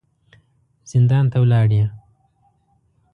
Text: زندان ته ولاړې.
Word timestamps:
زندان 0.91 1.25
ته 1.31 1.37
ولاړې. 1.43 1.81